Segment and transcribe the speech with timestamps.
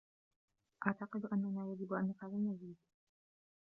[0.87, 2.77] أعتقد أننا يجب أن نفعل المزيد.